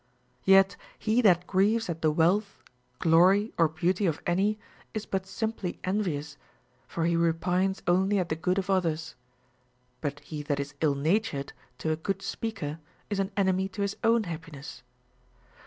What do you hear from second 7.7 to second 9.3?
only at the good of others;